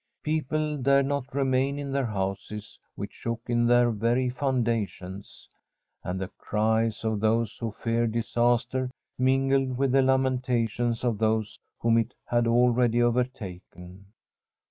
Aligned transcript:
People 0.23 0.77
dared 0.77 1.05
not 1.05 1.35
remain 1.35 1.77
in 1.77 1.91
their 1.91 2.07
houses, 2.07 2.79
which 2.95 3.13
shook 3.13 3.39
in 3.45 3.67
their 3.67 3.91
very 3.91 4.29
foundations. 4.29 5.47
And 6.03 6.19
the 6.19 6.29
cries 6.39 7.05
of 7.05 7.19
those 7.19 7.55
who 7.57 7.71
feared 7.71 8.11
disaster 8.13 8.89
min 9.19 9.49
gled 9.49 9.77
with 9.77 9.91
the 9.91 10.01
lamentations 10.01 11.03
of 11.03 11.19
those 11.19 11.59
whom 11.81 11.99
it 11.99 12.15
had 12.25 12.47
already 12.47 12.99
overtaken. 12.99 14.07